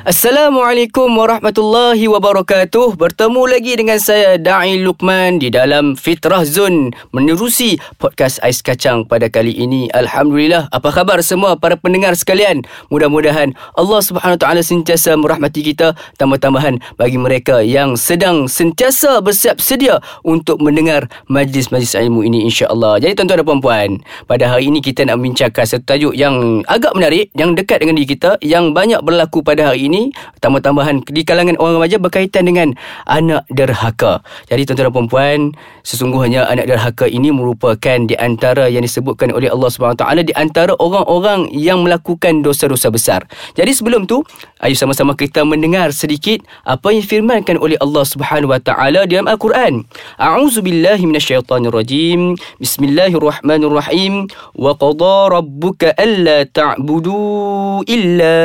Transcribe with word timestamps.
Assalamualaikum 0.00 1.12
warahmatullahi 1.12 2.08
wabarakatuh. 2.08 2.96
Bertemu 2.96 3.42
lagi 3.44 3.76
dengan 3.76 4.00
saya 4.00 4.40
Dai 4.40 4.80
Lukman 4.80 5.36
di 5.36 5.52
dalam 5.52 5.92
Fitrah 5.92 6.40
Zone 6.48 6.96
menerusi 7.12 7.76
podcast 8.00 8.40
Ais 8.40 8.64
Kacang 8.64 9.04
pada 9.04 9.28
kali 9.28 9.52
ini. 9.52 9.92
Alhamdulillah. 9.92 10.72
Apa 10.72 10.88
khabar 10.88 11.20
semua 11.20 11.60
para 11.60 11.76
pendengar 11.76 12.16
sekalian? 12.16 12.64
Mudah-mudahan 12.88 13.52
Allah 13.76 14.00
Subhanahu 14.00 14.40
taala 14.40 14.64
sentiasa 14.64 15.20
merahmati 15.20 15.60
kita 15.60 15.92
tambah-tambahan 16.16 16.80
bagi 16.96 17.20
mereka 17.20 17.60
yang 17.60 17.92
sedang 18.00 18.48
sentiasa 18.48 19.20
bersiap 19.20 19.60
sedia 19.60 20.00
untuk 20.24 20.64
mendengar 20.64 21.12
majlis-majlis 21.28 21.92
ilmu 21.92 22.24
ini 22.24 22.48
insya-Allah. 22.48 23.04
Jadi 23.04 23.20
tuan-tuan 23.20 23.44
dan 23.44 23.44
puan-puan, 23.44 23.90
pada 24.24 24.48
hari 24.48 24.72
ini 24.72 24.80
kita 24.80 25.04
nak 25.04 25.20
membincangkan 25.20 25.68
satu 25.68 25.84
tajuk 25.84 26.16
yang 26.16 26.64
agak 26.72 26.96
menarik 26.96 27.28
yang 27.36 27.52
dekat 27.52 27.84
dengan 27.84 28.00
diri 28.00 28.16
kita 28.16 28.40
yang 28.40 28.72
banyak 28.72 29.04
berlaku 29.04 29.44
pada 29.44 29.68
hari 29.68 29.92
ini 29.92 29.99
ini 30.00 30.16
tambah-tambahan 30.40 31.04
di 31.12 31.22
kalangan 31.28 31.60
orang 31.60 31.76
remaja 31.84 32.00
berkaitan 32.00 32.48
dengan 32.48 32.72
anak 33.04 33.44
derhaka. 33.52 34.24
Jadi 34.48 34.64
tuan-tuan 34.64 34.88
dan 34.88 34.94
puan-puan, 34.96 35.38
sesungguhnya 35.84 36.48
anak 36.48 36.72
derhaka 36.72 37.04
ini 37.04 37.28
merupakan 37.28 38.00
di 38.08 38.16
antara 38.16 38.72
yang 38.72 38.80
disebutkan 38.80 39.28
oleh 39.36 39.52
Allah 39.52 39.68
Subhanahu 39.68 40.00
taala 40.00 40.24
di 40.24 40.32
antara 40.32 40.72
orang-orang 40.80 41.52
yang 41.52 41.84
melakukan 41.84 42.40
dosa-dosa 42.40 42.88
besar. 42.88 43.28
Jadi 43.52 43.76
sebelum 43.76 44.08
tu, 44.08 44.24
ayo 44.64 44.72
sama-sama 44.72 45.12
kita 45.12 45.44
mendengar 45.44 45.92
sedikit 45.92 46.40
apa 46.64 46.88
yang 46.88 47.04
firmankan 47.04 47.60
oleh 47.60 47.76
Allah 47.84 48.04
Subhanahu 48.08 48.56
wa 48.56 48.60
taala 48.62 49.04
dalam 49.04 49.28
Al-Quran. 49.28 49.84
A'udzubillahi 50.16 51.04
minasyaitonirrajim. 51.04 52.40
Bismillahirrahmanirrahim. 52.56 54.30
Wa 54.56 54.72
qada 54.80 55.36
rabbuka 55.36 55.92
alla 56.00 56.48
ta'budu 56.48 57.84
illa 57.84 58.38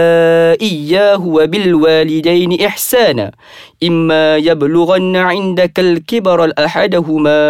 iyyahu 0.59 1.34
وبالوالدين 1.34 2.50
إحسانا 2.60 3.26
إما 3.82 4.36
يبلغن 4.36 5.16
عندك 5.16 5.76
الكبر 5.80 6.38
الأحدهما 6.44 7.40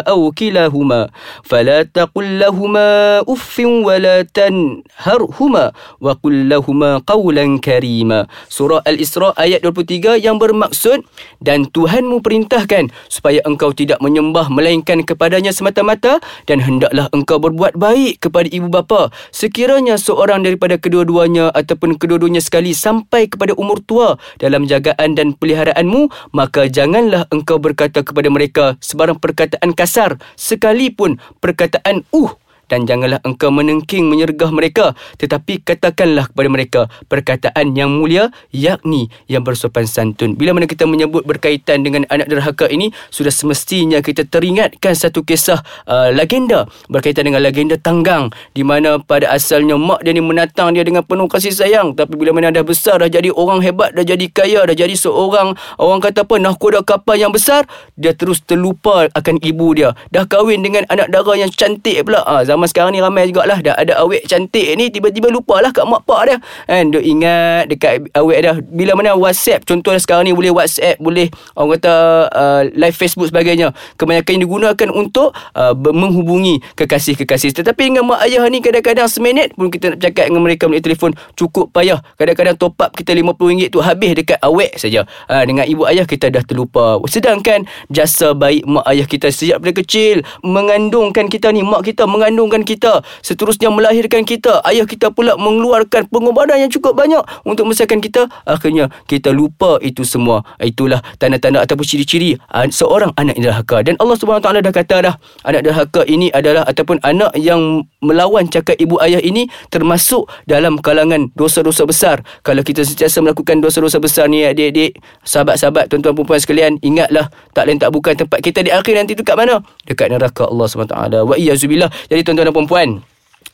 أو 0.00 0.30
كلاهما 0.30 1.00
فلا 1.44 1.82
تقل 1.82 2.38
لهما 2.38 2.88
أف 3.28 3.54
ولا 3.60 4.22
تنهرهما 4.22 5.64
وقل 6.00 6.34
لهما 6.48 6.90
قولا 7.06 7.44
كريما 7.58 8.20
Surah 8.46 8.80
Al-Isra 8.86 9.34
ayat 9.34 9.66
23 9.66 10.22
yang 10.22 10.38
bermaksud 10.38 11.02
dan 11.42 11.66
Tuhanmu 11.66 12.22
perintahkan 12.22 12.94
supaya 13.10 13.42
engkau 13.42 13.74
tidak 13.74 13.98
menyembah 13.98 14.46
melainkan 14.46 15.02
kepadanya 15.02 15.50
semata-mata 15.50 16.22
dan 16.46 16.62
hendaklah 16.62 17.10
engkau 17.10 17.42
berbuat 17.42 17.74
baik 17.74 18.22
kepada 18.22 18.46
ibu 18.46 18.70
bapa 18.70 19.10
sekiranya 19.34 19.98
seorang 19.98 20.46
daripada 20.46 20.78
kedua-duanya 20.78 21.50
ataupun 21.50 21.98
kedua-duanya 21.98 22.38
sekali 22.44 22.76
sampai 22.76 23.17
kepada 23.27 23.51
umur 23.59 23.83
tua 23.83 24.15
dalam 24.39 24.63
jagaan 24.63 25.17
dan 25.17 25.35
peliharaan 25.35 25.59
peliharaanmu, 25.59 26.11
maka 26.31 26.69
janganlah 26.69 27.25
engkau 27.33 27.57
berkata 27.57 28.05
kepada 28.05 28.29
mereka 28.31 28.65
sebarang 28.79 29.19
perkataan 29.19 29.71
kasar 29.75 30.21
sekalipun 30.37 31.17
perkataan 31.43 32.07
uh 32.15 32.31
dan 32.69 32.85
janganlah 32.85 33.19
engkau 33.25 33.49
menengking 33.51 34.07
menyergah 34.07 34.53
mereka 34.53 34.93
tetapi 35.17 35.65
katakanlah 35.65 36.29
kepada 36.31 36.49
mereka 36.49 36.81
perkataan 37.09 37.73
yang 37.73 37.91
mulia 37.91 38.29
yakni 38.53 39.07
yang 39.25 39.45
bersopan 39.45 39.87
santun. 39.87 40.35
Bila 40.35 40.53
mana 40.53 40.67
kita 40.67 40.85
menyebut 40.85 41.23
berkaitan 41.23 41.85
dengan 41.85 42.03
anak 42.11 42.27
derhaka 42.27 42.67
ini 42.67 42.91
sudah 43.09 43.31
semestinya 43.31 44.03
kita 44.03 44.27
teringatkan 44.27 44.91
satu 44.93 45.23
kisah 45.23 45.61
uh, 45.87 46.11
legenda. 46.11 46.67
Berkaitan 46.91 47.29
dengan 47.29 47.45
legenda 47.45 47.79
tanggang 47.79 48.33
di 48.51 48.65
mana 48.65 48.99
pada 48.99 49.31
asalnya 49.31 49.79
mak 49.79 50.03
dia 50.03 50.11
ni 50.11 50.19
menatang 50.19 50.75
dia 50.75 50.83
dengan 50.83 51.05
penuh 51.05 51.29
kasih 51.29 51.55
sayang. 51.55 51.95
Tapi 51.95 52.19
bila 52.19 52.35
mana 52.35 52.51
dah 52.51 52.65
besar 52.65 52.99
dah 52.99 53.07
jadi 53.07 53.31
orang 53.31 53.63
hebat 53.63 53.95
dah 53.95 54.03
jadi 54.03 54.25
kaya 54.27 54.67
dah 54.67 54.75
jadi 54.75 54.93
seorang 54.93 55.55
orang 55.79 55.99
kata 56.03 56.27
apa 56.27 56.35
nahkoda 56.35 56.83
kapal 56.83 57.15
yang 57.15 57.31
besar 57.31 57.63
dia 57.95 58.11
terus 58.11 58.43
terlupa 58.43 59.07
akan 59.15 59.39
ibu 59.39 59.71
dia. 59.77 59.95
Dah 60.11 60.27
kahwin 60.27 60.59
dengan 60.59 60.83
anak 60.91 61.07
dara 61.13 61.33
yang 61.39 61.51
cantik 61.53 62.03
pula. 62.03 62.25
Ha, 62.27 62.43
zaman 62.43 62.58
sekarang 62.67 62.91
ni 62.91 62.99
ramai 62.99 63.29
jugalah. 63.29 63.61
Dah 63.63 63.77
ada 63.77 64.01
awet 64.01 64.25
cantik 64.27 64.75
ni 64.75 64.91
tiba-tiba 64.91 65.31
lupa 65.31 65.61
lah 65.63 65.71
kat 65.71 65.85
mak 65.85 66.03
pak 66.03 66.21
dia. 66.27 66.37
Kan 66.67 66.91
duk 66.91 67.03
ingat 67.05 67.69
dekat 67.71 68.11
awet 68.17 68.43
dia 68.43 68.53
bila 68.59 68.97
mana 68.99 69.15
whatsapp 69.15 69.63
contohnya 69.63 70.01
sekarang 70.01 70.27
ni 70.27 70.33
boleh 70.35 70.51
whatsapp 70.51 70.97
boleh 70.97 71.31
orang 71.55 71.79
kata 71.79 71.95
uh, 72.33 72.61
live 72.75 72.97
facebook 72.97 73.29
sebagainya. 73.29 73.71
Kebanyakan 73.95 74.31
yang 74.35 74.43
digunakan 74.49 74.89
untuk 74.91 75.31
uh, 75.53 75.71
menghubungi 75.77 76.59
kekasih-kekasih. 76.75 77.55
Tetapi 77.55 77.93
dengan 77.93 78.09
mak 78.09 78.25
ayah 78.25 78.43
ni 78.49 78.59
kadang-kadang 78.59 79.07
seminit 79.07 79.53
pun 79.53 79.69
kita 79.69 79.95
nak 79.95 79.99
cakap 80.01 80.25
dengan 80.27 80.43
mereka 80.43 80.65
melalui 80.65 80.83
telefon 80.83 81.11
cukup 81.37 81.71
payah. 81.71 82.01
Kadang-kadang 82.17 82.57
top 82.57 82.75
up 82.81 82.91
kita 82.97 83.13
RM50 83.13 83.71
tu 83.71 83.79
habis 83.79 84.11
dekat 84.17 84.39
awet 84.41 84.73
saja. 84.75 85.05
Uh, 85.29 85.43
dengan 85.45 85.69
ibu 85.69 85.85
ayah 85.85 86.03
kita 86.09 86.33
dah 86.33 86.41
terlupa. 86.41 86.97
Sedangkan 87.05 87.69
jasa 87.87 88.33
baik 88.33 88.65
mak 88.65 88.85
ayah 88.89 89.05
kita 89.05 89.29
sejak 89.29 89.61
dari 89.61 89.75
kecil 89.75 90.25
mengandungkan 90.41 91.29
kita 91.29 91.53
ni 91.53 91.61
mak 91.61 91.85
kita 91.85 92.09
mengandung 92.09 92.48
mengandungkan 92.49 92.65
kita. 92.65 92.93
Seterusnya 93.21 93.69
melahirkan 93.69 94.25
kita. 94.25 94.65
Ayah 94.65 94.89
kita 94.89 95.13
pula 95.13 95.37
mengeluarkan 95.37 96.09
pengorbanan 96.09 96.57
yang 96.57 96.71
cukup 96.73 96.97
banyak 96.97 97.21
untuk 97.45 97.69
membesarkan 97.69 98.01
kita. 98.01 98.25
Akhirnya 98.49 98.89
kita 99.05 99.29
lupa 99.29 99.77
itu 99.85 100.01
semua. 100.01 100.41
Itulah 100.57 101.05
tanda-tanda 101.21 101.61
ataupun 101.61 101.85
ciri-ciri 101.85 102.41
seorang 102.73 103.13
anak 103.15 103.37
derhaka 103.37 103.85
dan 103.85 103.93
Allah 104.01 104.17
Subhanahu 104.17 104.41
taala 104.41 104.59
dah 104.65 104.73
kata 104.73 104.97
dah 105.05 105.15
anak 105.45 105.61
derhaka 105.61 106.01
ini 106.09 106.33
adalah 106.33 106.65
ataupun 106.65 106.97
anak 107.05 107.35
yang 107.37 107.85
melawan 108.01 108.49
cakap 108.49 108.79
ibu 108.79 108.97
ayah 109.03 109.21
ini 109.21 109.51
termasuk 109.69 110.25
dalam 110.49 110.81
kalangan 110.81 111.29
dosa-dosa 111.37 111.85
besar. 111.85 112.25
Kalau 112.41 112.65
kita 112.65 112.81
sentiasa 112.81 113.21
melakukan 113.21 113.61
dosa-dosa 113.61 114.01
besar 114.01 114.25
ni 114.31 114.47
adik-adik 114.47 114.97
sahabat-sahabat 115.27 115.91
tuan-tuan 115.91 116.15
puan 116.15 116.39
sekalian 116.39 116.79
ingatlah 116.81 117.27
tak 117.51 117.67
lain 117.67 117.77
tak 117.77 117.91
bukan 117.91 118.15
tempat 118.15 118.39
kita 118.39 118.63
di 118.63 118.71
akhir 118.71 118.93
nanti 118.95 119.13
tu 119.13 119.21
kat 119.27 119.35
mana? 119.35 119.59
Dekat 119.83 120.09
neraka 120.09 120.47
Allah 120.47 120.67
Subhanahu 120.71 120.93
taala. 120.95 121.19
Wa 121.27 121.35
jadi 121.35 122.21
tuan 122.23 122.38
tuan 122.39 122.47
dan 122.47 122.55
puan-puan 122.55 122.89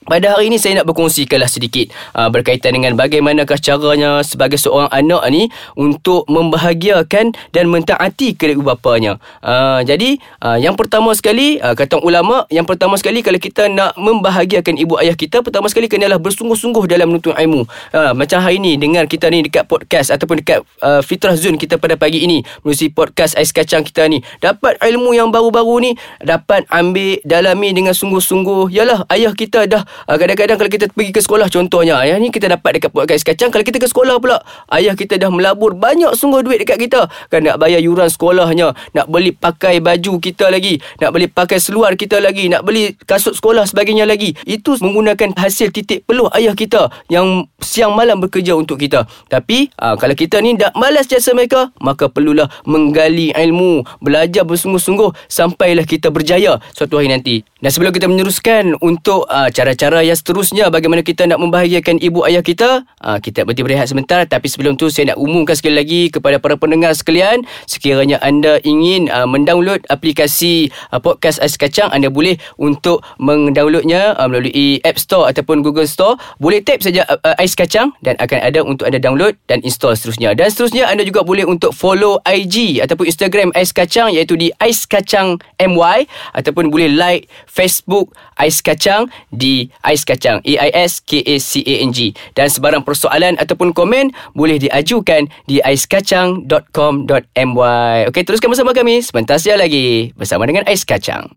pada 0.06 0.38
hari 0.38 0.54
ini 0.54 0.62
saya 0.62 0.82
nak 0.82 0.88
berkongsikanlah 0.94 1.50
sedikit 1.50 1.90
uh, 2.14 2.30
berkaitan 2.30 2.78
dengan 2.78 2.94
bagaimanakah 2.94 3.58
caranya 3.58 4.22
sebagai 4.22 4.62
seorang 4.62 4.90
anak 4.94 5.22
ni 5.34 5.50
untuk 5.74 6.30
membahagiakan 6.30 7.34
dan 7.50 7.66
mentaati 7.68 8.38
kedua 8.38 8.78
bapanya. 8.78 9.18
Uh, 9.42 9.82
jadi 9.82 10.22
uh, 10.46 10.58
yang 10.62 10.78
pertama 10.78 11.12
sekali 11.18 11.58
uh, 11.58 11.74
kata 11.74 11.98
ulama 12.06 12.46
yang 12.54 12.70
pertama 12.70 12.96
sekali 13.02 13.26
kalau 13.26 13.42
kita 13.42 13.66
nak 13.66 13.98
membahagiakan 13.98 14.78
ibu 14.78 14.96
ayah 15.02 15.18
kita 15.18 15.42
pertama 15.42 15.66
sekali 15.74 15.90
kenalah 15.90 16.22
bersungguh-sungguh 16.22 16.86
dalam 16.86 17.10
menuntut 17.10 17.34
ilmu. 17.34 17.66
Uh, 17.90 18.14
macam 18.14 18.46
hari 18.46 18.62
ini 18.62 18.78
dengar 18.78 19.10
kita 19.10 19.26
ni 19.34 19.42
dekat 19.42 19.66
podcast 19.66 20.14
ataupun 20.14 20.46
dekat 20.46 20.62
uh, 20.86 21.02
Fitrah 21.02 21.34
Zone 21.34 21.58
kita 21.58 21.82
pada 21.82 21.98
pagi 21.98 22.22
ini 22.22 22.46
melalui 22.62 22.94
podcast 22.94 23.34
Ais 23.34 23.50
Kacang 23.50 23.82
kita 23.82 24.06
ni 24.06 24.22
dapat 24.38 24.78
ilmu 24.86 25.18
yang 25.18 25.34
baru-baru 25.34 25.76
ni 25.82 25.92
dapat 26.22 26.70
ambil 26.70 27.18
dalami 27.26 27.74
dengan 27.74 27.98
sungguh-sungguh. 27.98 28.70
Yalah 28.70 29.10
ayah 29.10 29.34
kita 29.34 29.66
dah 29.66 29.82
uh, 30.08 30.18
kadang-kadang 30.20 30.58
kalau 30.60 30.72
kita 30.72 30.86
pergi 30.92 31.12
ke 31.16 31.22
sekolah 31.24 31.48
contohnya 31.48 32.00
ayah 32.04 32.20
ni 32.20 32.34
kita 32.34 32.52
dapat 32.52 32.80
dekat 32.80 32.92
podcast 32.92 33.24
kacang 33.24 33.50
kalau 33.54 33.64
kita 33.64 33.78
ke 33.80 33.88
sekolah 33.88 34.18
pula 34.20 34.42
ayah 34.74 34.98
kita 34.98 35.20
dah 35.22 35.30
melabur 35.30 35.76
banyak 35.78 36.12
sungguh 36.18 36.42
duit 36.42 36.64
dekat 36.64 36.88
kita. 36.88 37.08
Kan 37.30 37.46
nak 37.46 37.62
bayar 37.62 37.84
yuran 37.84 38.10
sekolahnya 38.10 38.74
nak 38.96 39.08
beli 39.12 39.36
pakai 39.36 39.84
baju 39.84 40.18
kita 40.18 40.50
lagi 40.50 40.82
nak 40.98 41.14
beli 41.14 41.30
pakai 41.30 41.62
seluar 41.62 41.94
kita 41.94 42.18
lagi 42.18 42.50
nak 42.50 42.66
beli 42.66 42.98
kasut 43.06 43.38
sekolah 43.38 43.70
sebagainya 43.70 44.10
lagi. 44.10 44.34
Itu 44.50 44.74
menggunakan 44.82 45.38
hasil 45.38 45.70
titik 45.70 46.10
peluh 46.10 46.32
ayah 46.34 46.58
kita 46.58 46.90
yang 47.14 47.46
siang 47.62 47.94
malam 47.94 48.18
bekerja 48.18 48.58
untuk 48.58 48.82
kita. 48.82 49.06
Tapi 49.30 49.70
aa, 49.78 49.94
kalau 50.02 50.18
kita 50.18 50.42
ni 50.42 50.58
tak 50.58 50.74
malas 50.74 51.06
jasa 51.06 51.38
mereka 51.38 51.70
maka 51.78 52.10
perlulah 52.10 52.50
menggali 52.66 53.30
ilmu 53.36 53.86
belajar 54.02 54.42
bersungguh-sungguh 54.42 55.14
sampailah 55.30 55.86
kita 55.86 56.10
berjaya 56.10 56.58
suatu 56.74 56.98
hari 56.98 57.14
nanti. 57.14 57.46
Dan 57.62 57.70
sebelum 57.70 57.94
kita 57.94 58.10
meneruskan 58.10 58.74
untuk 58.82 59.30
aa, 59.30 59.54
cara-cara 59.54 59.85
cara 59.86 60.02
yang 60.02 60.18
seterusnya 60.18 60.74
bagaimana 60.74 61.06
kita 61.06 61.30
nak 61.30 61.38
membahagiakan 61.38 62.02
ibu 62.02 62.26
ayah 62.26 62.42
kita? 62.42 62.90
Uh, 62.98 63.22
kita 63.22 63.46
berhenti 63.46 63.62
berehat 63.62 63.86
sebentar. 63.86 64.26
Tapi 64.26 64.50
sebelum 64.50 64.82
tu 64.82 64.90
saya 64.90 65.14
nak 65.14 65.22
umumkan 65.22 65.54
sekali 65.54 65.78
lagi 65.78 66.10
kepada 66.10 66.42
para 66.42 66.58
pendengar 66.58 66.98
sekalian 66.98 67.46
sekiranya 67.70 68.18
anda 68.26 68.58
ingin 68.66 69.14
uh, 69.14 69.30
mendownload 69.30 69.86
aplikasi 69.94 70.74
uh, 70.90 70.98
podcast 70.98 71.38
Ais 71.38 71.54
Kacang 71.54 71.94
anda 71.94 72.10
boleh 72.10 72.42
untuk 72.58 73.06
mendownloadnya 73.22 74.18
uh, 74.18 74.26
melalui 74.26 74.82
App 74.82 74.98
Store 74.98 75.30
ataupun 75.30 75.62
Google 75.62 75.86
Store. 75.86 76.18
Boleh 76.42 76.66
tap 76.66 76.82
saja 76.82 77.06
uh, 77.06 77.38
Ais 77.38 77.54
Kacang 77.54 77.94
dan 78.02 78.18
akan 78.18 78.42
ada 78.42 78.66
untuk 78.66 78.90
anda 78.90 78.98
download 78.98 79.38
dan 79.46 79.62
install 79.62 79.94
seterusnya. 79.94 80.34
Dan 80.34 80.50
seterusnya 80.50 80.90
anda 80.90 81.06
juga 81.06 81.22
boleh 81.22 81.46
untuk 81.46 81.78
follow 81.78 82.18
IG 82.26 82.82
ataupun 82.82 83.06
Instagram 83.06 83.54
Ais 83.54 83.70
Kacang 83.70 84.10
iaitu 84.10 84.34
di 84.34 84.50
Ais 84.58 84.90
Kacang 84.90 85.38
MY 85.62 86.10
ataupun 86.34 86.74
boleh 86.74 86.90
like 86.90 87.30
Facebook 87.46 88.18
Ais 88.42 88.66
Kacang 88.66 89.14
di 89.30 89.70
Ais 89.84 90.08
Kacang. 90.08 90.40
A-I-S-K-A-C-A-N-G 90.46 92.00
Dan 92.38 92.48
sebarang 92.48 92.88
persoalan 92.88 93.36
ataupun 93.42 93.74
komen 93.76 94.14
Boleh 94.38 94.62
diajukan 94.62 95.28
di 95.50 95.60
aiskacang.com.my 95.60 97.98
Okey, 98.08 98.24
teruskan 98.24 98.50
bersama 98.54 98.72
kami. 98.72 99.02
Sebentar 99.02 99.42
lagi 99.58 100.14
Bersama 100.16 100.48
dengan 100.48 100.64
Ais 100.70 100.88
Kacang. 100.88 101.36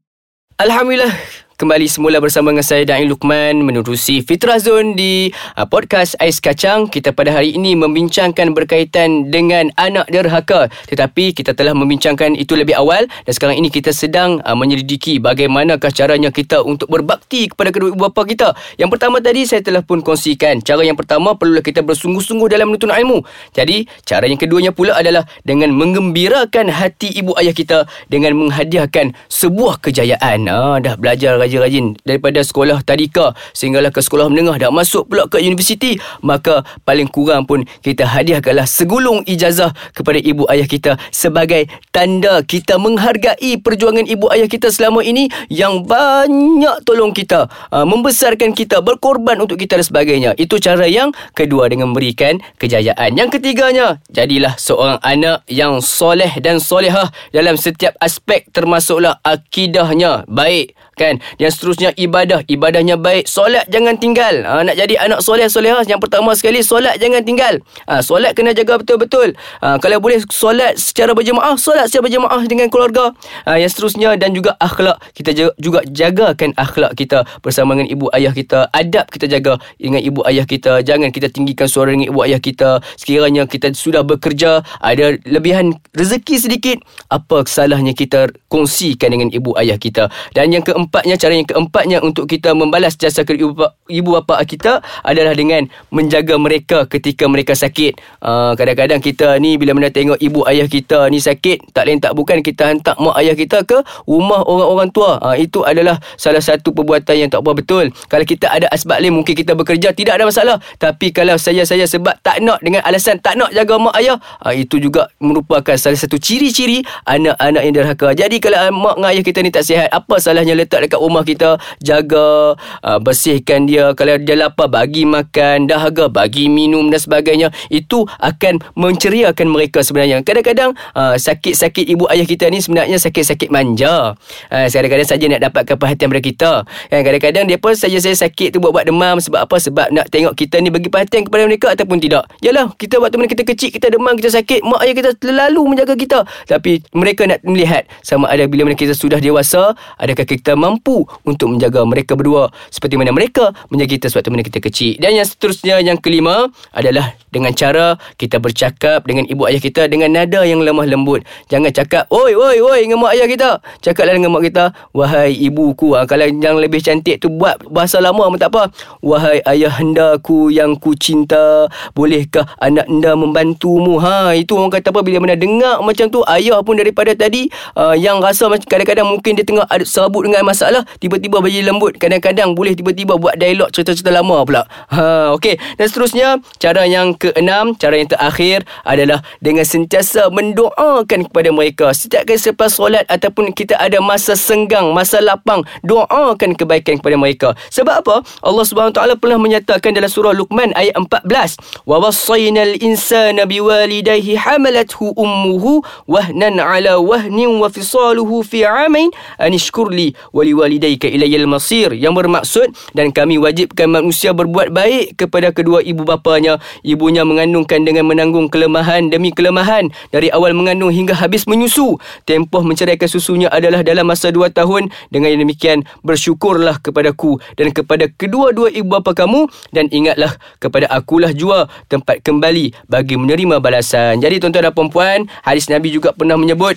Alhamdulillah 0.58 1.14
kembali 1.58 1.90
semula 1.90 2.22
bersama 2.22 2.54
dengan 2.54 2.62
saya 2.62 2.86
Dain 2.86 3.10
Lukman 3.10 3.66
menerusi 3.66 4.22
Fitrah 4.22 4.62
Zone 4.62 4.94
di 4.94 5.34
uh, 5.58 5.66
podcast 5.66 6.14
Ais 6.22 6.38
Kacang. 6.38 6.86
Kita 6.86 7.10
pada 7.10 7.34
hari 7.34 7.58
ini 7.58 7.74
membincangkan 7.74 8.54
berkaitan 8.54 9.34
dengan 9.34 9.66
anak 9.74 10.06
derhaka. 10.06 10.70
Tetapi 10.86 11.34
kita 11.34 11.58
telah 11.58 11.74
membincangkan 11.74 12.38
itu 12.38 12.54
lebih 12.54 12.78
awal 12.78 13.10
dan 13.10 13.32
sekarang 13.34 13.58
ini 13.58 13.74
kita 13.74 13.90
sedang 13.90 14.38
uh, 14.46 14.54
menyelidiki 14.54 15.18
bagaimanakah 15.18 15.90
caranya 15.90 16.30
kita 16.30 16.62
untuk 16.62 16.86
berbakti 16.94 17.50
kepada 17.50 17.74
kedua 17.74 17.90
ibu 17.90 18.06
bapa 18.06 18.22
kita. 18.22 18.54
Yang 18.78 18.94
pertama 18.94 19.18
tadi 19.18 19.42
saya 19.42 19.58
telah 19.58 19.82
pun 19.82 19.98
kongsikan. 19.98 20.62
Cara 20.62 20.86
yang 20.86 20.94
pertama 20.94 21.34
perlulah 21.34 21.66
kita 21.66 21.82
bersungguh-sungguh 21.82 22.54
dalam 22.54 22.70
menuntut 22.70 22.94
ilmu. 22.94 23.26
Jadi 23.50 23.82
cara 24.06 24.30
yang 24.30 24.38
keduanya 24.38 24.70
pula 24.70 24.94
adalah 24.94 25.26
dengan 25.42 25.74
menggembirakan 25.74 26.70
hati 26.70 27.18
ibu 27.18 27.34
ayah 27.34 27.50
kita 27.50 27.90
dengan 28.06 28.38
menghadiahkan 28.46 29.10
sebuah 29.26 29.82
kejayaan. 29.82 30.46
Ah, 30.46 30.78
dah 30.78 30.94
belajar 30.94 31.47
rajin-rajin 31.48 31.96
daripada 32.04 32.44
sekolah 32.44 32.84
tadika. 32.84 33.32
Sehinggalah 33.56 33.88
ke 33.88 34.04
sekolah 34.04 34.28
menengah 34.28 34.60
dah 34.60 34.68
masuk 34.68 35.08
pula 35.08 35.24
ke 35.24 35.40
universiti 35.40 35.96
maka 36.20 36.60
paling 36.84 37.08
kurang 37.08 37.48
pun 37.48 37.64
kita 37.80 38.04
hadiahkanlah 38.04 38.68
segulung 38.68 39.24
ijazah 39.24 39.72
kepada 39.96 40.20
ibu 40.20 40.44
ayah 40.52 40.68
kita 40.68 40.92
sebagai 41.08 41.64
tanda 41.88 42.44
kita 42.44 42.76
menghargai 42.76 43.56
perjuangan 43.64 44.04
ibu 44.04 44.28
ayah 44.36 44.44
kita 44.44 44.68
selama 44.68 45.00
ini 45.00 45.32
yang 45.48 45.88
banyak 45.88 46.84
tolong 46.84 47.16
kita 47.16 47.48
uh, 47.72 47.88
membesarkan 47.88 48.52
kita 48.52 48.84
berkorban 48.84 49.40
untuk 49.40 49.56
kita 49.56 49.80
dan 49.80 49.86
sebagainya. 49.86 50.30
Itu 50.34 50.58
cara 50.58 50.84
yang 50.90 51.14
kedua 51.32 51.70
dengan 51.70 51.94
memberikan 51.94 52.42
kejayaan. 52.58 53.14
Yang 53.14 53.38
ketiganya 53.38 54.02
jadilah 54.10 54.58
seorang 54.58 54.98
anak 55.06 55.46
yang 55.46 55.78
soleh 55.78 56.34
dan 56.42 56.58
solehah 56.58 57.14
dalam 57.30 57.54
setiap 57.54 57.94
aspek 58.02 58.50
termasuklah 58.50 59.22
akidahnya. 59.22 60.26
Baik 60.26 60.77
kan? 60.98 61.22
Yang 61.38 61.58
seterusnya 61.58 61.94
ibadah. 61.94 62.42
Ibadahnya 62.50 62.98
baik 62.98 63.30
solat 63.30 63.70
jangan 63.70 63.94
tinggal. 63.96 64.42
Ha, 64.42 64.66
nak 64.66 64.74
jadi 64.74 64.98
anak 64.98 65.22
soleh 65.22 65.46
solehah 65.46 65.86
yang 65.86 66.02
pertama 66.02 66.34
sekali 66.34 66.60
solat 66.66 66.98
jangan 66.98 67.22
tinggal. 67.22 67.62
Ha, 67.86 68.02
solat 68.02 68.34
kena 68.34 68.50
jaga 68.50 68.82
betul-betul. 68.82 69.38
Ha, 69.62 69.78
kalau 69.78 70.02
boleh 70.02 70.18
solat 70.28 70.74
secara 70.74 71.14
berjemaah 71.14 71.54
solat 71.54 71.86
secara 71.86 72.10
berjemaah 72.10 72.42
dengan 72.50 72.66
keluarga. 72.66 73.14
Ha, 73.46 73.62
yang 73.62 73.70
seterusnya 73.70 74.18
dan 74.18 74.34
juga 74.34 74.58
akhlak. 74.58 74.98
Kita 75.14 75.30
juga 75.54 75.86
jagakan 75.86 76.58
akhlak 76.58 76.98
kita 76.98 77.22
bersama 77.44 77.78
dengan 77.78 77.94
ibu 77.94 78.10
ayah 78.10 78.34
kita. 78.34 78.66
Adab 78.74 79.06
kita 79.14 79.30
jaga 79.30 79.62
dengan 79.78 80.02
ibu 80.02 80.26
ayah 80.26 80.42
kita. 80.48 80.82
Jangan 80.82 81.14
kita 81.14 81.30
tinggikan 81.30 81.70
suara 81.70 81.94
dengan 81.94 82.10
ibu 82.10 82.20
ayah 82.26 82.42
kita. 82.42 82.82
Sekiranya 82.98 83.46
kita 83.46 83.70
sudah 83.76 84.02
bekerja 84.02 84.66
ada 84.80 85.14
lebihan 85.28 85.76
rezeki 85.92 86.36
sedikit 86.40 86.76
apa 87.12 87.44
salahnya 87.44 87.92
kita 87.92 88.32
kongsikan 88.48 89.12
dengan 89.12 89.28
ibu 89.28 89.52
ayah 89.60 89.76
kita? 89.76 90.08
Dan 90.32 90.50
yang 90.56 90.64
keempat 90.64 90.87
keempatnya 90.88 91.20
cara 91.20 91.36
yang 91.36 91.44
keempatnya 91.44 91.98
untuk 92.00 92.24
kita 92.24 92.56
membalas 92.56 92.96
jasa 92.96 93.20
ke 93.28 93.36
ibu 93.36 93.52
ibu 93.92 94.10
bapa 94.16 94.40
kita 94.48 94.80
adalah 95.04 95.36
dengan 95.36 95.68
menjaga 95.92 96.40
mereka 96.40 96.88
ketika 96.88 97.28
mereka 97.28 97.52
sakit. 97.52 98.00
Uh, 98.24 98.56
kadang-kadang 98.56 99.04
kita 99.04 99.36
ni 99.36 99.60
bila 99.60 99.76
mana 99.76 99.92
tengok 99.92 100.16
ibu 100.16 100.48
ayah 100.48 100.64
kita 100.64 101.12
ni 101.12 101.20
sakit, 101.20 101.76
tak 101.76 101.92
lain 101.92 102.00
tak 102.00 102.16
bukan 102.16 102.40
kita 102.40 102.72
hantar 102.72 102.96
mak 102.96 103.20
ayah 103.20 103.36
kita 103.36 103.68
ke 103.68 103.84
rumah 104.08 104.40
orang-orang 104.48 104.88
tua. 104.88 105.20
Uh, 105.20 105.36
itu 105.36 105.60
adalah 105.60 106.00
salah 106.16 106.40
satu 106.40 106.72
perbuatan 106.72 107.28
yang 107.28 107.28
tak 107.28 107.44
betul. 107.44 107.92
Kalau 108.08 108.24
kita 108.24 108.48
ada 108.48 108.64
asbab 108.72 109.04
lain 109.04 109.12
mungkin 109.12 109.36
kita 109.36 109.52
bekerja 109.52 109.92
tidak 109.92 110.16
ada 110.16 110.24
masalah. 110.24 110.56
Tapi 110.80 111.12
kalau 111.12 111.36
saya-saya 111.36 111.84
sebab 111.84 112.16
tak 112.24 112.40
nak 112.40 112.64
dengan 112.64 112.80
alasan 112.88 113.20
tak 113.20 113.36
nak 113.36 113.52
jaga 113.52 113.76
mak 113.76 113.92
ayah, 114.00 114.16
uh, 114.40 114.56
itu 114.56 114.80
juga 114.80 115.12
merupakan 115.20 115.76
salah 115.76 116.00
satu 116.00 116.16
ciri-ciri 116.16 116.80
anak-anak 117.04 117.62
yang 117.68 117.74
derhaka. 117.76 118.16
Jadi 118.16 118.40
kalau 118.40 118.72
mak 118.72 118.96
dengan 118.96 119.10
ayah 119.12 119.24
kita 119.24 119.38
ni 119.42 119.50
tak 119.50 119.64
sihat, 119.64 119.88
apa 119.90 120.14
salahnya 120.22 120.54
letak 120.54 120.77
letak 120.84 120.98
dekat 120.98 121.06
rumah 121.06 121.22
kita 121.22 121.50
jaga 121.78 122.58
uh, 122.82 122.98
bersihkan 122.98 123.70
dia. 123.70 123.94
Kalau 123.94 124.18
dia 124.18 124.34
lapar 124.34 124.66
bagi 124.66 125.06
makan. 125.06 125.70
Dahaga 125.70 126.10
bagi 126.10 126.50
minum 126.50 126.90
dan 126.90 126.98
sebagainya. 126.98 127.48
Itu 127.70 128.10
akan 128.18 128.58
menceriakan 128.74 129.46
mereka 129.46 129.86
sebenarnya. 129.86 130.26
Kadang-kadang 130.26 130.74
uh, 130.98 131.14
sakit-sakit 131.14 131.86
ibu 131.86 132.10
ayah 132.10 132.26
kita 132.26 132.50
ni 132.50 132.58
sebenarnya 132.58 132.98
sakit-sakit 132.98 133.48
manja. 133.54 134.18
Uh, 134.50 134.66
kadang-kadang 134.66 135.08
saja 135.08 135.24
nak 135.30 135.40
dapatkan 135.46 135.76
perhatian 135.78 136.08
mereka 136.10 136.26
kita. 136.28 136.52
Kan 136.90 137.00
kadang-kadang 137.06 137.44
dia 137.46 137.58
pun 137.62 137.72
saja 137.78 137.98
saya 138.02 138.16
sakit 138.18 138.56
tu 138.56 138.58
buat-buat 138.58 138.90
demam. 138.90 139.22
Sebab 139.22 139.46
apa? 139.46 139.56
Sebab 139.62 139.94
nak 139.94 140.10
tengok 140.10 140.34
kita 140.34 140.58
ni 140.58 140.74
bagi 140.74 140.90
perhatian 140.90 141.30
kepada 141.30 141.46
mereka 141.46 141.70
ataupun 141.72 142.02
tidak. 142.02 142.26
Yalah 142.42 142.74
kita 142.74 142.98
waktu 142.98 143.16
mana 143.22 143.30
kita 143.30 143.46
kecil 143.46 143.70
kita 143.70 143.94
demam 143.94 144.18
kita 144.18 144.34
sakit 144.34 144.66
mak 144.66 144.82
ayah 144.82 144.94
kita 144.98 145.10
terlalu 145.14 145.62
menjaga 145.76 145.94
kita. 145.94 146.18
Tapi 146.50 146.82
mereka 146.90 147.28
nak 147.28 147.40
melihat 147.46 147.86
sama 148.02 148.26
ada 148.26 148.48
bila 148.50 148.66
mana 148.66 148.74
kita 148.74 148.96
sudah 148.96 149.22
dewasa 149.22 149.78
adakah 150.00 150.26
kita 150.26 150.57
mampu 150.58 151.06
untuk 151.22 151.54
menjaga 151.54 151.86
mereka 151.86 152.18
berdua 152.18 152.50
seperti 152.68 152.98
mana 152.98 153.14
mereka 153.14 153.54
menjaga 153.70 153.94
kita 153.94 154.06
sewaktu 154.10 154.30
mana 154.34 154.42
kita 154.42 154.58
kecil. 154.58 154.98
Dan 154.98 155.14
yang 155.14 155.26
seterusnya 155.26 155.78
yang 155.78 155.96
kelima 156.02 156.50
adalah 156.74 157.14
dengan 157.28 157.52
cara 157.52 158.00
kita 158.16 158.40
bercakap 158.40 159.04
dengan 159.04 159.28
ibu 159.28 159.44
ayah 159.46 159.60
kita 159.60 159.86
dengan 159.86 160.12
nada 160.12 160.42
yang 160.44 160.64
lemah 160.64 160.88
lembut. 160.88 161.22
Jangan 161.52 161.70
cakap, 161.72 162.08
"Oi, 162.08 162.32
oi, 162.32 162.58
oi" 162.60 162.78
dengan 162.88 163.04
mak 163.04 163.12
ayah 163.14 163.28
kita. 163.28 163.50
Cakaplah 163.84 164.16
dengan 164.16 164.32
mak 164.32 164.42
kita, 164.48 164.72
"Wahai 164.96 165.36
ibuku." 165.36 165.92
Ha, 165.94 166.08
kalau 166.08 166.24
yang 166.24 166.56
lebih 166.56 166.80
cantik 166.80 167.20
tu 167.20 167.28
buat 167.28 167.60
bahasa 167.68 168.00
lama 168.00 168.32
pun 168.32 168.40
tak 168.40 168.50
apa. 168.56 168.72
"Wahai 169.04 169.44
ayah 169.44 169.72
hendaku 169.76 170.48
yang 170.48 170.74
ku 170.80 170.96
cinta, 170.96 171.68
bolehkah 171.92 172.48
anak 172.58 172.88
anda 172.88 173.12
membantumu?" 173.12 174.00
Ha, 174.00 174.32
itu 174.34 174.56
orang 174.56 174.72
kata 174.72 174.90
apa 174.90 175.04
bila 175.04 175.20
mana 175.20 175.36
dengar 175.36 175.84
macam 175.84 176.08
tu 176.08 176.24
ayah 176.32 176.64
pun 176.64 176.80
daripada 176.80 177.12
tadi 177.12 177.52
uh, 177.76 177.92
yang 177.92 178.24
rasa 178.24 178.48
kadang-kadang 178.64 179.04
mungkin 179.04 179.36
dia 179.36 179.44
tengah 179.44 179.68
serabut 179.84 180.24
dengan 180.24 180.47
masalah 180.48 180.88
tiba-tiba 180.96 181.44
bagi 181.44 181.60
lembut. 181.60 182.00
Kadang-kadang 182.00 182.56
boleh 182.56 182.72
tiba-tiba 182.72 183.20
buat 183.20 183.36
dialog 183.36 183.68
cerita-cerita 183.68 184.08
lama 184.08 184.40
pula. 184.48 184.64
Ha 184.88 185.36
okey. 185.36 185.60
Dan 185.76 185.84
seterusnya 185.84 186.28
cara 186.56 186.88
yang 186.88 187.12
keenam 187.12 187.76
cara 187.76 188.00
yang 188.00 188.08
terakhir 188.08 188.64
adalah 188.88 189.20
dengan 189.44 189.68
sentiasa 189.68 190.32
mendoakan 190.32 191.28
kepada 191.28 191.52
mereka. 191.52 191.92
Setiap 191.92 192.24
kali 192.24 192.40
selepas 192.40 192.72
solat 192.72 193.04
ataupun 193.12 193.52
kita 193.52 193.76
ada 193.76 194.00
masa 194.00 194.32
senggang 194.38 194.96
masa 194.96 195.20
lapang 195.20 195.66
doakan 195.84 196.56
kebaikan 196.56 196.96
kepada 196.96 197.16
mereka. 197.20 197.48
Sebab 197.68 198.06
apa? 198.06 198.16
Allah 198.40 198.64
taala 198.94 199.14
pernah 199.18 199.36
menyatakan 199.36 199.92
dalam 199.92 200.08
surah 200.08 200.32
Luqman 200.32 200.72
ayat 200.78 200.94
14 200.94 201.84
wa 201.84 201.98
wasaynal 201.98 202.78
insana 202.78 203.44
biwalidayhi 203.44 204.38
hamalathu 204.38 205.10
ummuhu 205.18 205.82
wahnan 206.06 206.62
ala 206.62 207.02
wahnin 207.02 207.58
wa 207.58 207.66
fisaluhu 207.66 208.46
fi 208.46 208.62
'amain 208.62 209.10
an 209.42 209.50
ishkurli 209.50 210.14
wa 210.30 210.37
waliwalidayka 210.38 211.10
ilayal 211.10 211.50
masir 211.50 211.90
yang 211.90 212.14
bermaksud 212.14 212.70
dan 212.94 213.10
kami 213.10 213.42
wajibkan 213.42 213.90
manusia 213.90 214.30
berbuat 214.30 214.70
baik 214.70 215.18
kepada 215.18 215.50
kedua 215.50 215.82
ibu 215.82 216.06
bapanya. 216.06 216.62
Ibunya 216.86 217.26
mengandungkan 217.26 217.82
dengan 217.82 218.06
menanggung 218.06 218.46
kelemahan 218.46 219.10
demi 219.10 219.34
kelemahan 219.34 219.90
dari 220.14 220.30
awal 220.30 220.54
mengandung 220.54 220.94
hingga 220.94 221.18
habis 221.18 221.50
menyusu. 221.50 221.98
Tempoh 222.22 222.62
menceraikan 222.62 223.10
susunya 223.10 223.50
adalah 223.50 223.82
dalam 223.82 224.06
masa 224.06 224.30
dua 224.30 224.54
tahun. 224.54 224.94
Dengan 225.10 225.34
demikian 225.34 225.82
bersyukurlah 226.06 226.78
kepadaku 226.78 227.42
dan 227.58 227.74
kepada 227.74 228.06
kedua-dua 228.06 228.70
ibu 228.70 228.86
bapa 228.86 229.18
kamu. 229.18 229.50
Dan 229.74 229.90
ingatlah 229.90 230.38
kepada 230.62 230.86
akulah 230.86 231.34
jua 231.34 231.66
tempat 231.90 232.22
kembali 232.22 232.86
bagi 232.86 233.18
menerima 233.18 233.58
balasan. 233.58 234.22
Jadi 234.22 234.38
tuan-tuan 234.38 234.70
dan 234.70 234.74
puan-puan 234.76 235.18
hadis 235.42 235.66
Nabi 235.72 235.88
juga 235.88 236.12
pernah 236.12 236.36
menyebut 236.36 236.76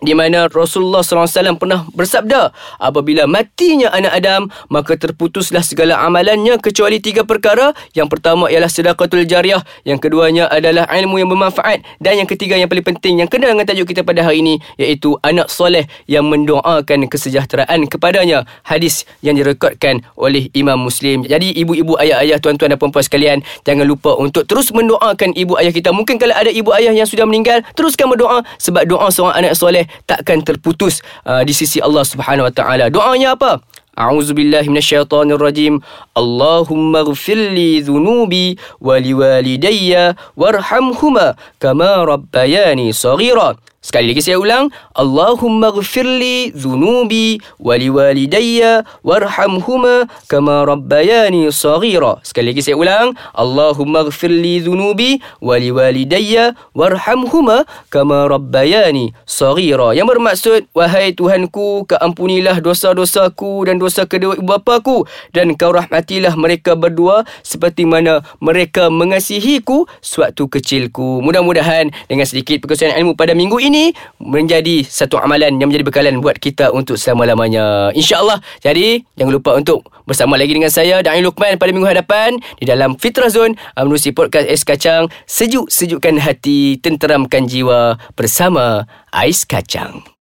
di 0.00 0.16
mana 0.16 0.48
Rasulullah 0.48 1.04
SAW 1.04 1.60
pernah 1.60 1.84
bersabda 1.92 2.52
apabila 2.80 3.28
matinya 3.28 3.92
anak 3.92 4.12
Adam 4.16 4.42
maka 4.72 4.96
terputuslah 4.96 5.60
segala 5.60 6.00
amalannya 6.00 6.56
kecuali 6.58 6.98
tiga 6.98 7.22
perkara. 7.28 7.76
Yang 7.92 8.16
pertama 8.16 8.48
ialah 8.48 8.72
sedaqatul 8.72 9.28
jariah 9.28 9.60
yang 9.84 10.00
keduanya 10.00 10.48
adalah 10.48 10.88
ilmu 10.88 11.20
yang 11.20 11.28
bermanfaat 11.28 11.84
dan 12.00 12.24
yang 12.24 12.28
ketiga 12.28 12.56
yang 12.56 12.66
paling 12.72 12.84
penting 12.84 13.20
yang 13.20 13.28
kena 13.28 13.52
dengan 13.52 13.68
tajuk 13.68 13.92
kita 13.92 14.00
pada 14.00 14.24
hari 14.24 14.40
ini 14.40 14.56
iaitu 14.80 15.20
anak 15.20 15.52
soleh 15.52 15.84
yang 16.08 16.24
mendoakan 16.26 17.06
kesejahteraan 17.06 17.84
kepadanya. 17.86 18.48
Hadis 18.64 19.04
yang 19.20 19.36
direkodkan 19.36 20.00
oleh 20.16 20.48
Imam 20.56 20.80
Muslim. 20.80 21.28
Jadi 21.28 21.52
ibu-ibu 21.60 22.00
ayah-ayah 22.00 22.40
tuan-tuan 22.40 22.72
dan 22.72 22.78
puan-puan 22.80 23.04
sekalian 23.04 23.44
jangan 23.68 23.84
lupa 23.84 24.16
untuk 24.16 24.48
terus 24.48 24.72
mendoakan 24.72 25.36
ibu 25.36 25.60
ayah 25.60 25.72
kita. 25.74 25.92
Mungkin 25.92 26.16
kalau 26.16 26.32
ada 26.32 26.48
ibu 26.48 26.72
ayah 26.72 26.96
yang 26.96 27.04
sudah 27.04 27.28
meninggal 27.28 27.60
teruskan 27.76 28.08
berdoa. 28.08 28.40
Sebab 28.56 28.88
doa 28.88 29.12
seorang 29.12 29.44
anak 29.44 29.54
soleh 29.58 29.89
takkan 30.06 30.42
terputus 30.44 31.00
uh, 31.26 31.42
di 31.46 31.52
sisi 31.54 31.78
Allah 31.82 32.04
Subhanahu 32.06 32.48
Wa 32.48 32.54
Taala. 32.54 32.86
Doanya 32.90 33.34
apa? 33.36 33.62
A'udzu 34.00 34.32
billahi 34.32 34.70
minasyaitonir 34.70 35.36
rajim. 35.36 35.82
Allahumma 36.16 37.04
ighfir 37.04 37.52
li 37.52 37.84
dhunubi 37.84 38.56
wa 38.80 38.96
liwalidayya 38.96 40.16
warhamhuma 40.38 41.36
kama 41.60 42.06
rabbayani 42.08 42.96
saghira. 42.96 43.60
Sekali 43.80 44.12
lagi 44.12 44.20
saya 44.20 44.36
ulang. 44.36 44.68
Allahumma 44.92 45.72
ghafirli 45.72 46.52
dhunubi 46.52 47.40
waliwalidayya 47.56 48.84
warhamhuma 49.00 50.04
kama 50.28 50.68
rabbayani 50.68 51.48
saghira. 51.48 52.20
Sekali 52.20 52.52
lagi 52.52 52.60
saya 52.60 52.76
ulang. 52.76 53.16
Allahumma 53.32 54.04
ghafirli 54.04 54.60
dhunubi 54.60 55.24
waliwalidayya 55.40 56.60
warhamhuma 56.76 57.64
kama 57.88 58.28
rabbayani 58.28 59.16
saghira. 59.24 59.96
Yang 59.96 60.12
bermaksud, 60.12 60.60
wahai 60.76 61.16
Tuhanku, 61.16 61.88
keampunilah 61.88 62.60
dosa-dosaku 62.60 63.64
dan 63.64 63.80
dosa 63.80 64.04
kedua 64.04 64.36
ibu 64.36 64.44
bapaku 64.44 65.08
dan 65.32 65.56
kau 65.56 65.72
rahmatilah 65.72 66.36
mereka 66.36 66.76
berdua 66.76 67.24
seperti 67.40 67.88
mana 67.88 68.20
mereka 68.44 68.92
mengasihiku 68.92 69.88
sewaktu 70.04 70.52
kecilku. 70.52 71.24
Mudah-mudahan 71.24 71.88
dengan 72.12 72.28
sedikit 72.28 72.60
perkongsian 72.60 72.92
ilmu 73.00 73.16
pada 73.16 73.32
minggu 73.32 73.56
ini 73.56 73.69
ini 73.70 73.94
menjadi 74.18 74.82
satu 74.82 75.22
amalan 75.22 75.62
yang 75.62 75.70
menjadi 75.70 75.86
bekalan 75.86 76.18
buat 76.18 76.42
kita 76.42 76.74
untuk 76.74 76.98
selama-lamanya. 76.98 77.94
InsyaAllah. 77.94 78.42
Jadi, 78.58 79.06
jangan 79.14 79.32
lupa 79.32 79.54
untuk 79.54 79.86
bersama 80.04 80.34
lagi 80.34 80.50
dengan 80.50 80.74
saya, 80.74 80.98
Da'i 81.06 81.22
Luqman 81.22 81.54
pada 81.54 81.70
minggu 81.70 81.86
hadapan 81.86 82.34
di 82.58 82.66
dalam 82.66 82.98
Fitrah 82.98 83.30
Zone 83.30 83.54
menerusi 83.78 84.10
podcast 84.10 84.50
Ais 84.50 84.66
Kacang. 84.66 85.06
Sejuk-sejukkan 85.30 86.18
hati, 86.18 86.82
tenteramkan 86.82 87.46
jiwa 87.46 87.94
bersama 88.18 88.90
Ais 89.14 89.46
Kacang. 89.46 90.10